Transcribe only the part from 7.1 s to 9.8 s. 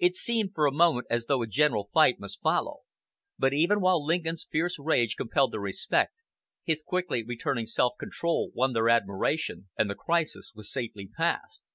returning self control won their admiration,